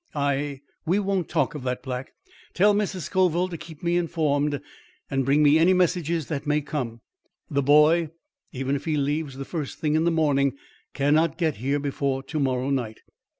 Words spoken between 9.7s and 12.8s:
thing in the morning, cannot get here before to morrow